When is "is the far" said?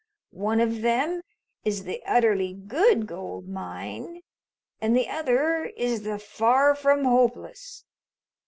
5.65-6.73